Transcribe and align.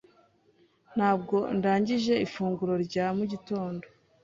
Ntabwo 0.95 1.35
ndangije 1.57 2.13
ifunguro 2.25 2.73
rya 2.85 3.05
mu 3.17 3.23
gitondo. 3.31 3.85